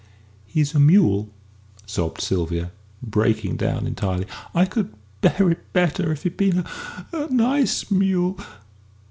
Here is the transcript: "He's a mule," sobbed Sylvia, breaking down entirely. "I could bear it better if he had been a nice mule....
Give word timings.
"He's 0.47 0.73
a 0.73 0.79
mule," 0.79 1.29
sobbed 1.85 2.21
Sylvia, 2.21 2.71
breaking 3.03 3.57
down 3.57 3.85
entirely. 3.85 4.25
"I 4.51 4.65
could 4.65 4.91
bear 5.21 5.51
it 5.51 5.73
better 5.73 6.11
if 6.11 6.23
he 6.23 6.29
had 6.29 6.37
been 6.37 6.65
a 7.13 7.27
nice 7.31 7.91
mule.... 7.91 8.39